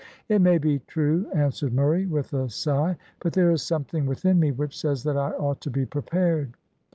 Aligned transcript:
"It 0.29 0.41
may 0.41 0.57
be 0.57 0.79
true," 0.87 1.27
answered 1.31 1.73
Murray, 1.75 2.07
with 2.07 2.33
a 2.33 2.49
sigh, 2.49 2.97
"but 3.19 3.33
there 3.33 3.51
is 3.51 3.61
something 3.61 4.07
within 4.07 4.39
me 4.39 4.51
which 4.51 4.75
says 4.79 5.03
that 5.03 5.15
I 5.15 5.29
ought 5.33 5.61
to 5.61 5.69
be 5.69 5.85
prepared." 5.85 6.53